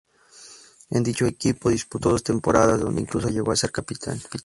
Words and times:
En 0.89 1.03
dicho 1.03 1.27
equipo 1.27 1.69
disputó 1.69 2.09
dos 2.09 2.23
temporadas, 2.23 2.79
donde 2.79 3.01
incluso 3.01 3.29
llegó 3.29 3.51
a 3.51 3.55
ser 3.55 3.71
capitán. 3.71 4.19